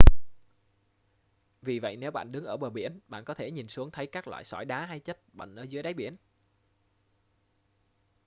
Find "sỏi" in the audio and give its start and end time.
4.43-4.65